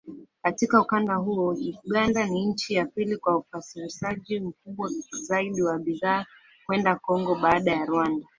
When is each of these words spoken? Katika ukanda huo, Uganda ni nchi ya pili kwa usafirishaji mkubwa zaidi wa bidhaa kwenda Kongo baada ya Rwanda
Katika 0.41 0.81
ukanda 0.81 1.15
huo, 1.15 1.57
Uganda 1.83 2.25
ni 2.25 2.45
nchi 2.45 2.73
ya 2.73 2.85
pili 2.85 3.17
kwa 3.17 3.37
usafirishaji 3.37 4.39
mkubwa 4.39 4.89
zaidi 5.21 5.61
wa 5.61 5.79
bidhaa 5.79 6.25
kwenda 6.65 6.95
Kongo 6.95 7.35
baada 7.35 7.71
ya 7.71 7.85
Rwanda 7.85 8.27